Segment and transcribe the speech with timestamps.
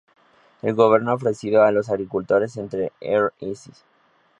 [0.63, 3.69] El gobierno ha ofrecido a los agricultores entre Rs.